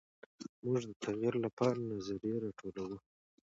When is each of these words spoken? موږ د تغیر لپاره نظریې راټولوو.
موږ 0.67 0.81
د 0.89 0.91
تغیر 1.03 1.33
لپاره 1.45 1.85
نظریې 1.91 2.35
راټولوو. 2.43 2.97